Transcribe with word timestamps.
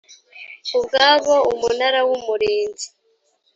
ubwabo 0.77 1.35
umunara 1.51 1.99
w’umurinzi 2.07 2.87